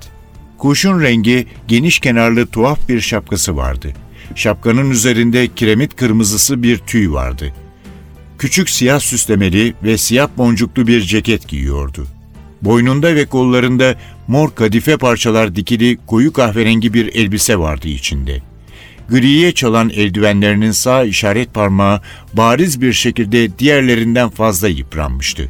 Kuşun 0.58 1.02
rengi 1.02 1.48
geniş 1.68 2.00
kenarlı 2.00 2.48
tuhaf 2.48 2.90
bir 2.90 3.02
şapkası 3.02 3.58
vardı. 3.58 3.94
Şapkanın 4.36 4.92
üzerinde 4.92 5.48
kiremit 5.48 5.96
kırmızısı 5.96 6.64
bir 6.64 6.78
tüy 6.78 7.12
vardı. 7.12 7.54
Küçük 8.38 8.70
siyah 8.70 9.00
süslemeli 9.00 9.74
ve 9.84 9.98
siyah 9.98 10.30
boncuklu 10.38 10.88
bir 10.88 11.02
ceket 11.02 11.48
giyiyordu. 11.48 12.08
Boynunda 12.62 13.16
ve 13.16 13.26
kollarında 13.26 13.96
mor 14.32 14.56
kadife 14.56 14.98
parçalar 14.98 15.56
dikili 15.56 15.98
koyu 16.08 16.34
kahverengi 16.34 16.94
bir 16.94 17.16
elbise 17.16 17.60
vardı 17.60 17.88
içinde. 17.88 18.42
Griye 19.10 19.52
çalan 19.52 19.90
eldivenlerinin 19.90 20.72
sağ 20.72 21.04
işaret 21.04 21.54
parmağı 21.54 22.02
bariz 22.34 22.82
bir 22.82 22.94
şekilde 22.94 23.60
diğerlerinden 23.60 24.30
fazla 24.30 24.68
yıpranmıştı. 24.68 25.50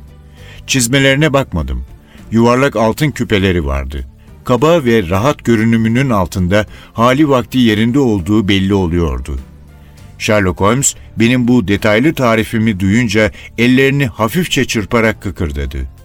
Çizmelerine 0.67 1.33
bakmadım. 1.33 1.85
Yuvarlak 2.31 2.75
altın 2.75 3.11
küpeleri 3.11 3.65
vardı. 3.65 4.07
Kaba 4.43 4.85
ve 4.85 5.09
rahat 5.09 5.45
görünümünün 5.45 6.09
altında 6.09 6.65
hali 6.93 7.29
vakti 7.29 7.57
yerinde 7.57 7.99
olduğu 7.99 8.47
belli 8.47 8.73
oluyordu. 8.73 9.39
Sherlock 10.17 10.59
Holmes 10.59 10.95
benim 11.19 11.47
bu 11.47 11.67
detaylı 11.67 12.13
tarifimi 12.13 12.79
duyunca 12.79 13.31
ellerini 13.57 14.05
hafifçe 14.07 14.65
çırparak 14.65 15.21
kıkırdadı. 15.21 16.00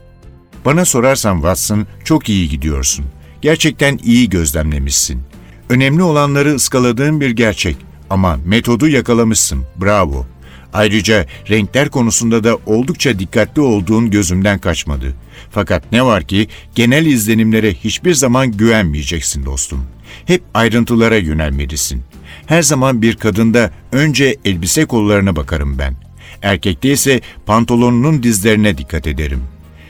Bana 0.67 0.85
sorarsan 0.85 1.35
Watson 1.35 1.87
çok 2.05 2.29
iyi 2.29 2.49
gidiyorsun. 2.49 3.05
Gerçekten 3.43 3.99
iyi 4.05 4.29
gözlemlemişsin. 4.29 5.23
Önemli 5.69 6.03
olanları 6.03 6.55
ıskaladığın 6.55 7.21
bir 7.21 7.31
gerçek 7.31 7.77
ama 8.11 8.39
metodu 8.45 8.89
yakalamışsın. 8.89 9.65
Bravo. 9.81 10.27
Ayrıca 10.73 11.27
renkler 11.51 11.89
konusunda 11.89 12.45
da 12.45 12.59
oldukça 12.67 13.19
dikkatli 13.19 13.63
olduğun 13.63 14.11
gözümden 14.11 14.59
kaçmadı. 14.59 15.15
Fakat 15.51 15.93
ne 15.93 16.05
var 16.05 16.23
ki 16.23 16.49
genel 16.75 17.07
izlenimlere 17.07 17.75
hiçbir 17.75 18.15
zaman 18.15 18.53
güvenmeyeceksin 18.53 19.47
dostum. 19.47 19.87
Hep 20.25 20.43
ayrıntılara 20.55 21.17
yönelmelisin. 21.17 22.03
Her 22.47 22.63
zaman 22.63 23.03
bir 23.03 23.17
kadında 23.17 23.71
önce 23.93 24.37
elbise 24.45 24.85
kollarına 24.85 25.37
bakarım 25.37 25.79
ben. 25.79 25.97
Erkekte 26.43 26.93
ise 26.93 27.21
pantolonunun 27.47 28.23
dizlerine 28.23 28.79
dikkat 28.79 29.07
ederim. 29.07 29.43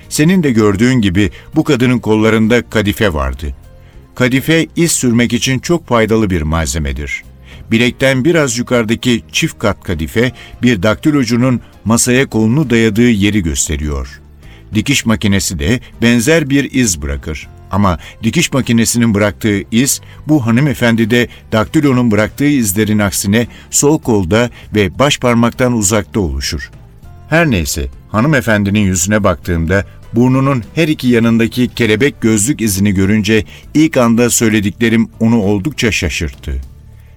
Senin 0.09 0.43
de 0.43 0.51
gördüğün 0.51 1.01
gibi 1.01 1.31
bu 1.55 1.65
kadının 1.65 1.99
kollarında 1.99 2.71
kadife 2.71 3.15
vardı. 3.15 3.55
Kadife 4.15 4.67
iz 4.77 4.93
sürmek 4.93 5.33
için 5.33 5.59
çok 5.59 5.89
faydalı 5.89 6.31
bir 6.31 6.43
malzemedir. 6.43 7.23
Bilekten 7.71 8.25
biraz 8.25 8.59
yukarıdaki 8.59 9.23
çift 9.33 9.59
kat 9.59 9.85
kadife 9.85 10.33
bir 10.63 10.83
daktilocunun 10.83 11.61
masaya 11.85 12.27
kolunu 12.27 12.71
dayadığı 12.71 13.11
yeri 13.11 13.43
gösteriyor. 13.43 14.21
Dikiş 14.75 15.07
makinesi 15.07 15.59
de 15.59 15.81
benzer 16.03 16.51
bir 16.51 16.73
iz 16.73 17.03
bırakır. 17.03 17.49
Ama 17.71 17.99
dikiş 18.23 18.53
makinesinin 18.53 19.15
bıraktığı 19.15 19.63
iz 19.71 20.01
bu 20.29 20.47
hanımefendide 20.47 21.29
daktilonun 21.53 22.11
bıraktığı 22.11 22.45
izlerin 22.45 22.99
aksine 22.99 23.47
sol 23.71 23.99
kolda 23.99 24.51
ve 24.75 24.99
baş 24.99 25.19
parmaktan 25.19 25.73
uzakta 25.73 26.21
oluşur. 26.21 26.71
Her 27.29 27.51
neyse 27.51 27.89
hanımefendinin 28.09 28.81
yüzüne 28.81 29.25
baktığımda 29.25 29.85
burnunun 30.13 30.65
her 30.75 30.89
iki 30.89 31.09
yanındaki 31.09 31.69
kelebek 31.69 32.21
gözlük 32.21 32.61
izini 32.61 32.93
görünce 32.93 33.45
ilk 33.75 33.97
anda 33.97 34.31
söylediklerim 34.31 35.09
onu 35.21 35.43
oldukça 35.43 35.93
şaşırttı. 35.93 36.61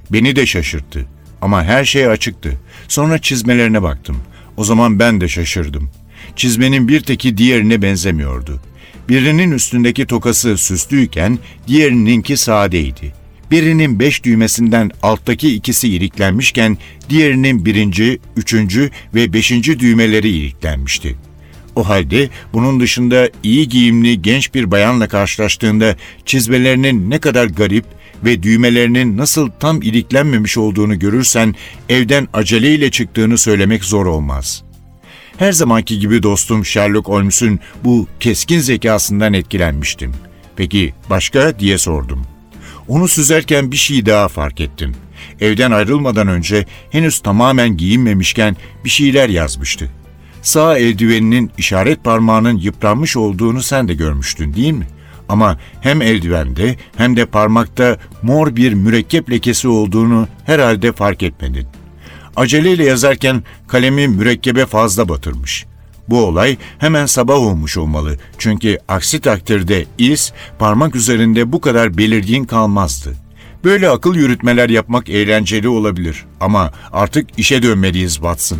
Beni 0.09 0.35
de 0.35 0.45
şaşırttı 0.45 1.05
ama 1.41 1.63
her 1.63 1.85
şey 1.85 2.07
açıktı. 2.07 2.59
Sonra 2.87 3.19
çizmelerine 3.19 3.83
baktım. 3.83 4.17
O 4.57 4.63
zaman 4.63 4.99
ben 4.99 5.21
de 5.21 5.27
şaşırdım. 5.27 5.89
Çizmenin 6.35 6.87
bir 6.87 7.01
teki 7.01 7.37
diğerine 7.37 7.81
benzemiyordu. 7.81 8.61
Birinin 9.09 9.51
üstündeki 9.51 10.05
tokası 10.05 10.57
süslüyken 10.57 11.39
diğerininki 11.67 12.37
sadeydi. 12.37 13.18
Birinin 13.51 13.99
beş 13.99 14.23
düğmesinden 14.23 14.91
alttaki 15.03 15.55
ikisi 15.55 15.87
iliklenmişken 15.87 16.77
diğerinin 17.09 17.65
birinci, 17.65 18.19
üçüncü 18.37 18.89
ve 19.15 19.33
beşinci 19.33 19.79
düğmeleri 19.79 20.29
iliklenmişti. 20.29 21.15
O 21.75 21.89
halde 21.89 22.29
bunun 22.53 22.79
dışında 22.79 23.29
iyi 23.43 23.69
giyimli 23.69 24.21
genç 24.21 24.53
bir 24.53 24.71
bayanla 24.71 25.07
karşılaştığında 25.07 25.95
çizmelerinin 26.25 27.09
ne 27.09 27.19
kadar 27.19 27.45
garip 27.45 27.85
ve 28.23 28.43
düğmelerinin 28.43 29.17
nasıl 29.17 29.49
tam 29.59 29.81
iliklenmemiş 29.81 30.57
olduğunu 30.57 30.99
görürsen 30.99 31.55
evden 31.89 32.27
aceleyle 32.33 32.91
çıktığını 32.91 33.37
söylemek 33.37 33.83
zor 33.83 34.05
olmaz.'' 34.05 34.69
Her 35.39 35.51
zamanki 35.51 35.99
gibi 35.99 36.23
dostum 36.23 36.65
Sherlock 36.65 37.07
Holmes'un 37.07 37.59
bu 37.83 38.07
keskin 38.19 38.59
zekasından 38.59 39.33
etkilenmiştim. 39.33 40.13
Peki 40.55 40.93
başka 41.09 41.59
diye 41.59 41.77
sordum. 41.77 42.27
Onu 42.89 43.07
süzerken 43.07 43.71
bir 43.71 43.77
şey 43.77 44.05
daha 44.05 44.27
fark 44.27 44.61
ettim. 44.61 44.95
Evden 45.41 45.71
ayrılmadan 45.71 46.27
önce 46.27 46.65
henüz 46.89 47.19
tamamen 47.19 47.77
giyinmemişken 47.77 48.57
bir 48.85 48.89
şeyler 48.89 49.29
yazmıştı. 49.29 49.89
Sağ 50.41 50.77
eldiveninin 50.77 51.51
işaret 51.57 52.03
parmağının 52.03 52.57
yıpranmış 52.57 53.17
olduğunu 53.17 53.61
sen 53.61 53.87
de 53.87 53.93
görmüştün 53.93 54.53
değil 54.53 54.73
mi? 54.73 54.87
Ama 55.29 55.59
hem 55.81 56.01
eldivende 56.01 56.75
hem 56.97 57.17
de 57.17 57.25
parmakta 57.25 57.97
mor 58.21 58.55
bir 58.55 58.73
mürekkep 58.73 59.31
lekesi 59.31 59.67
olduğunu 59.67 60.27
herhalde 60.45 60.91
fark 60.91 61.23
etmedin. 61.23 61.67
Aceleyle 62.35 62.85
yazarken 62.85 63.43
kalemi 63.67 64.07
mürekkebe 64.07 64.65
fazla 64.65 65.09
batırmış. 65.09 65.65
Bu 66.09 66.25
olay 66.25 66.57
hemen 66.79 67.05
sabah 67.05 67.35
olmuş 67.35 67.77
olmalı. 67.77 68.17
Çünkü 68.37 68.77
aksi 68.87 69.21
takdirde 69.21 69.85
iz 69.97 70.33
parmak 70.59 70.95
üzerinde 70.95 71.51
bu 71.51 71.61
kadar 71.61 71.97
belirgin 71.97 72.43
kalmazdı. 72.43 73.13
Böyle 73.63 73.89
akıl 73.89 74.15
yürütmeler 74.15 74.69
yapmak 74.69 75.09
eğlenceli 75.09 75.67
olabilir 75.67 76.25
ama 76.39 76.71
artık 76.91 77.27
işe 77.37 77.63
dönmeliyiz 77.63 78.13
Watson. 78.13 78.59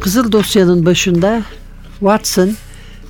Kızıl 0.00 0.32
dosyanın 0.32 0.86
başında 0.86 1.42
Watson 1.98 2.56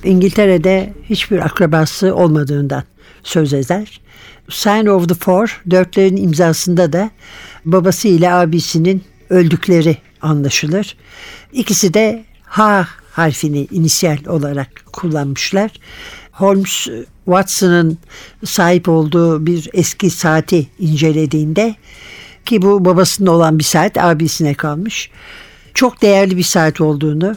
İngiltere'de 0.03 0.93
hiçbir 1.03 1.39
akrabası 1.39 2.15
olmadığından 2.15 2.83
söz 3.23 3.53
eder. 3.53 4.01
Sign 4.49 4.85
of 4.85 5.09
the 5.09 5.15
Four, 5.15 5.61
dörtlerin 5.71 6.17
imzasında 6.17 6.93
da 6.93 7.09
babası 7.65 8.07
ile 8.07 8.33
abisinin 8.33 9.03
öldükleri 9.29 9.97
anlaşılır. 10.21 10.95
İkisi 11.53 11.93
de 11.93 12.23
H 12.43 12.87
harfini 13.11 13.67
inisiyal 13.71 14.17
olarak 14.27 14.69
kullanmışlar. 14.93 15.71
Holmes 16.31 16.87
Watson'ın 17.25 17.97
sahip 18.45 18.89
olduğu 18.89 19.45
bir 19.45 19.69
eski 19.73 20.09
saati 20.09 20.67
incelediğinde 20.79 21.75
ki 22.45 22.61
bu 22.61 22.85
babasının 22.85 23.27
olan 23.27 23.59
bir 23.59 23.63
saat 23.63 23.97
abisine 23.97 24.53
kalmış. 24.53 25.11
Çok 25.73 26.01
değerli 26.01 26.37
bir 26.37 26.43
saat 26.43 26.81
olduğunu 26.81 27.35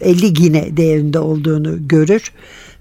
50 0.00 0.32
gine 0.32 0.76
değerinde 0.76 1.18
olduğunu 1.18 1.88
görür 1.88 2.32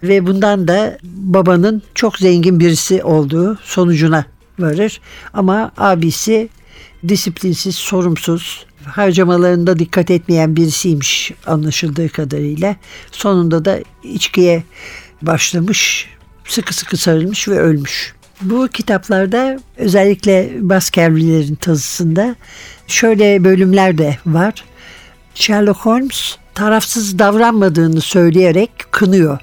ve 0.03 0.27
bundan 0.27 0.67
da 0.67 0.97
babanın 1.03 1.81
çok 1.95 2.17
zengin 2.17 2.59
birisi 2.59 3.03
olduğu 3.03 3.57
sonucuna 3.63 4.25
varır. 4.59 5.01
Ama 5.33 5.71
abisi 5.77 6.49
disiplinsiz, 7.07 7.75
sorumsuz, 7.75 8.65
harcamalarında 8.85 9.79
dikkat 9.79 10.11
etmeyen 10.11 10.55
birisiymiş 10.55 11.31
anlaşıldığı 11.45 12.09
kadarıyla. 12.09 12.75
Sonunda 13.11 13.65
da 13.65 13.79
içkiye 14.03 14.63
başlamış, 15.21 16.09
sıkı 16.47 16.73
sıkı 16.73 16.97
sarılmış 16.97 17.47
ve 17.47 17.59
ölmüş. 17.59 18.13
Bu 18.41 18.67
kitaplarda 18.67 19.59
özellikle 19.77 20.51
Baskerville'lerin 20.61 21.55
tazısında 21.55 22.35
şöyle 22.87 23.43
bölümler 23.43 23.97
de 23.97 24.17
var. 24.25 24.63
Sherlock 25.35 25.79
Holmes 25.79 26.37
tarafsız 26.53 27.19
davranmadığını 27.19 28.01
söyleyerek 28.01 28.71
kınıyor 28.91 29.39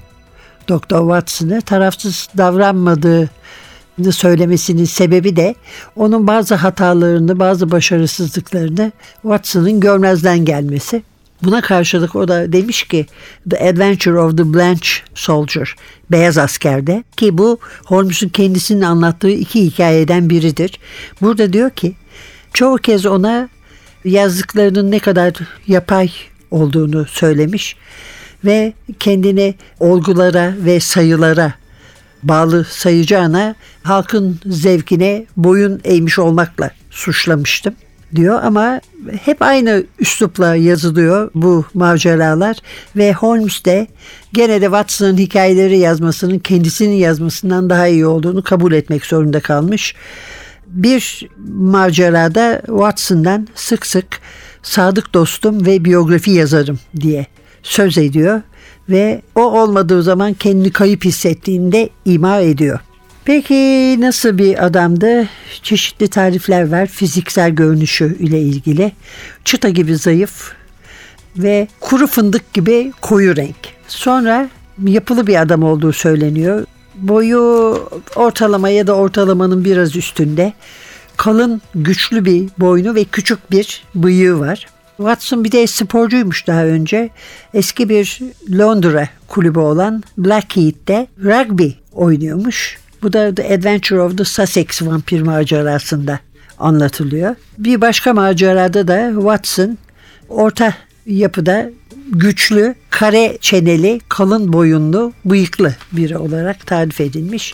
Doktor 0.69 0.99
Watson'ı. 0.99 1.61
Tarafsız 1.61 2.29
davranmadığını 2.37 4.11
söylemesinin 4.11 4.85
sebebi 4.85 5.35
de 5.35 5.55
onun 5.95 6.27
bazı 6.27 6.55
hatalarını, 6.55 7.39
bazı 7.39 7.71
başarısızlıklarını 7.71 8.91
Watson'ın 9.21 9.79
görmezden 9.79 10.45
gelmesi. 10.45 11.03
Buna 11.43 11.61
karşılık 11.61 12.15
o 12.15 12.27
da 12.27 12.53
demiş 12.53 12.83
ki 12.83 13.05
The 13.49 13.69
Adventure 13.69 14.19
of 14.19 14.37
the 14.37 14.53
Blanche 14.53 14.89
Soldier 15.15 15.75
Beyaz 16.11 16.37
Asker'de 16.37 17.03
ki 17.17 17.37
bu 17.37 17.59
Holmes'un 17.85 18.29
kendisinin 18.29 18.81
anlattığı 18.81 19.29
iki 19.29 19.63
hikayeden 19.63 20.29
biridir. 20.29 20.79
Burada 21.21 21.53
diyor 21.53 21.69
ki 21.69 21.95
çoğu 22.53 22.77
kez 22.77 23.05
ona 23.05 23.49
yazdıklarının 24.05 24.91
ne 24.91 24.99
kadar 24.99 25.33
yapay 25.67 26.11
olduğunu 26.51 27.05
söylemiş 27.05 27.75
ve 28.45 28.73
kendini 28.99 29.55
olgulara 29.79 30.53
ve 30.57 30.79
sayılara 30.79 31.53
bağlı 32.23 32.65
sayacağına 32.65 33.55
halkın 33.83 34.39
zevkine 34.45 35.25
boyun 35.37 35.81
eğmiş 35.83 36.19
olmakla 36.19 36.71
suçlamıştım 36.91 37.75
diyor 38.15 38.43
ama 38.43 38.81
hep 39.23 39.41
aynı 39.41 39.83
üslupla 39.99 40.55
yazılıyor 40.55 41.31
bu 41.35 41.65
maceralar 41.73 42.57
ve 42.95 43.13
Holmes 43.13 43.65
de 43.65 43.87
gene 44.33 44.61
de 44.61 44.65
Watson'ın 44.65 45.17
hikayeleri 45.17 45.77
yazmasının 45.77 46.39
kendisinin 46.39 46.95
yazmasından 46.95 47.69
daha 47.69 47.87
iyi 47.87 48.05
olduğunu 48.05 48.43
kabul 48.43 48.71
etmek 48.71 49.05
zorunda 49.05 49.39
kalmış. 49.39 49.95
Bir 50.67 51.27
macerada 51.47 52.61
Watson'dan 52.65 53.47
sık 53.55 53.85
sık 53.85 54.19
sadık 54.63 55.13
dostum 55.13 55.65
ve 55.65 55.85
biyografi 55.85 56.31
yazarım 56.31 56.79
diye 57.01 57.27
söz 57.63 57.97
ediyor 57.97 58.41
ve 58.89 59.21
o 59.35 59.41
olmadığı 59.41 60.03
zaman 60.03 60.33
kendini 60.33 60.71
kayıp 60.71 61.05
hissettiğinde 61.05 61.89
ima 62.05 62.39
ediyor. 62.39 62.79
Peki 63.25 63.95
nasıl 63.99 64.37
bir 64.37 64.65
adamdı? 64.65 65.27
Çeşitli 65.63 66.07
tarifler 66.07 66.71
var 66.71 66.85
fiziksel 66.87 67.51
görünüşü 67.51 68.17
ile 68.19 68.39
ilgili. 68.39 68.91
Çıta 69.45 69.69
gibi 69.69 69.95
zayıf 69.95 70.51
ve 71.37 71.67
kuru 71.79 72.07
fındık 72.07 72.53
gibi 72.53 72.93
koyu 73.01 73.35
renk. 73.35 73.55
Sonra 73.87 74.49
yapılı 74.85 75.27
bir 75.27 75.41
adam 75.41 75.63
olduğu 75.63 75.93
söyleniyor. 75.93 76.65
Boyu 76.95 77.75
ortalama 78.15 78.69
ya 78.69 78.87
da 78.87 78.93
ortalamanın 78.93 79.65
biraz 79.65 79.95
üstünde. 79.95 80.53
Kalın, 81.17 81.61
güçlü 81.75 82.25
bir 82.25 82.49
boynu 82.57 82.95
ve 82.95 83.03
küçük 83.03 83.51
bir 83.51 83.83
bıyığı 83.95 84.39
var. 84.39 84.67
Watson 84.99 85.43
bir 85.43 85.51
de 85.51 85.67
sporcuymuş 85.67 86.47
daha 86.47 86.65
önce. 86.65 87.09
Eski 87.53 87.89
bir 87.89 88.19
Londra 88.51 89.07
kulübü 89.27 89.59
olan 89.59 90.03
Blackheath'te 90.17 91.07
rugby 91.23 91.69
oynuyormuş. 91.93 92.77
Bu 93.01 93.13
da 93.13 93.35
The 93.35 93.53
Adventure 93.53 94.01
of 94.01 94.17
the 94.17 94.25
Sussex 94.25 94.81
vampir 94.81 95.21
macerasında 95.21 96.19
anlatılıyor. 96.59 97.35
Bir 97.57 97.81
başka 97.81 98.13
macerada 98.13 98.87
da 98.87 99.11
Watson 99.15 99.77
orta 100.29 100.73
yapıda 101.09 101.69
güçlü, 102.11 102.75
kare 102.89 103.37
çeneli, 103.41 103.99
kalın 104.09 104.53
boyunlu, 104.53 105.13
bıyıklı 105.25 105.75
biri 105.91 106.17
olarak 106.17 106.67
tarif 106.67 107.01
edilmiş. 107.01 107.53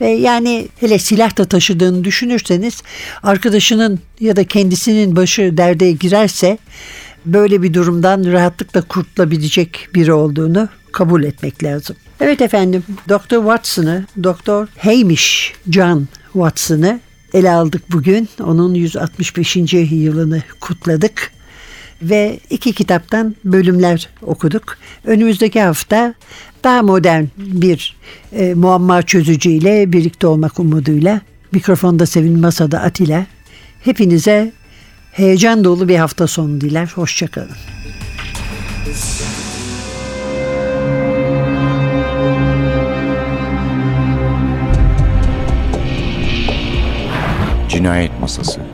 Ve 0.00 0.08
yani 0.08 0.68
hele 0.80 0.98
silah 0.98 1.38
da 1.38 1.44
taşıdığını 1.44 2.04
düşünürseniz 2.04 2.82
arkadaşının 3.22 3.98
ya 4.20 4.36
da 4.36 4.44
kendisinin 4.44 5.16
başı 5.16 5.56
derde 5.56 5.92
girerse 5.92 6.58
böyle 7.26 7.62
bir 7.62 7.74
durumdan 7.74 8.32
rahatlıkla 8.32 8.82
kurtulabilecek 8.82 9.88
biri 9.94 10.12
olduğunu 10.12 10.68
kabul 10.92 11.24
etmek 11.24 11.64
lazım. 11.64 11.96
Evet 12.20 12.42
efendim 12.42 12.84
Dr. 13.08 13.36
Watson'ı, 13.36 14.06
Dr. 14.22 14.66
Hamish 14.78 15.52
John 15.70 16.08
Watson'ı 16.32 17.00
ele 17.34 17.50
aldık 17.50 17.92
bugün. 17.92 18.28
Onun 18.40 18.74
165. 18.74 19.56
yılını 19.90 20.42
kutladık 20.60 21.33
ve 22.10 22.38
iki 22.50 22.72
kitaptan 22.72 23.34
bölümler 23.44 24.08
okuduk. 24.22 24.78
Önümüzdeki 25.04 25.60
hafta 25.60 26.14
daha 26.64 26.82
modern 26.82 27.24
bir 27.36 27.96
e, 28.32 28.54
muamma 28.54 29.02
çözücüyle 29.02 29.92
birlikte 29.92 30.26
olmak 30.26 30.60
umuduyla 30.60 31.20
mikrofonda 31.52 32.06
Sevin 32.06 32.40
Masada 32.40 32.80
Atilla 32.80 33.26
hepinize 33.84 34.52
heyecan 35.12 35.64
dolu 35.64 35.88
bir 35.88 35.96
hafta 35.96 36.26
sonu 36.26 36.60
diler. 36.60 36.92
Hoşçakalın. 36.94 37.56
Cinayet 47.68 48.20
Masası 48.20 48.73